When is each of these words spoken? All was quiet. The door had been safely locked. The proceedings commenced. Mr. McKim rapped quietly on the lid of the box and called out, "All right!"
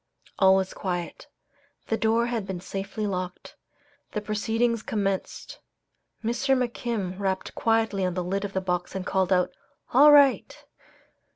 All 0.39 0.55
was 0.55 0.73
quiet. 0.73 1.27
The 1.85 1.95
door 1.95 2.25
had 2.25 2.47
been 2.47 2.59
safely 2.59 3.05
locked. 3.05 3.55
The 4.13 4.19
proceedings 4.21 4.81
commenced. 4.81 5.59
Mr. 6.23 6.57
McKim 6.57 7.19
rapped 7.19 7.53
quietly 7.53 8.03
on 8.03 8.15
the 8.15 8.23
lid 8.23 8.43
of 8.43 8.53
the 8.53 8.61
box 8.61 8.95
and 8.95 9.05
called 9.05 9.31
out, 9.31 9.51
"All 9.93 10.11
right!" 10.11 10.65